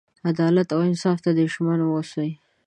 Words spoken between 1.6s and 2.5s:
ووسي.